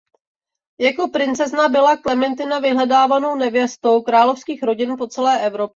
Jako 0.79 1.07
princezna 1.07 1.69
byla 1.69 1.97
Klementina 1.97 2.59
vyhledávanou 2.59 3.35
nevěstou 3.35 4.01
královských 4.01 4.63
rodin 4.63 4.95
po 4.97 5.07
celé 5.07 5.45
Evropě. 5.45 5.69